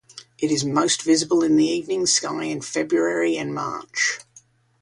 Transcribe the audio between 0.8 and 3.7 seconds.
visible in the evening sky in February and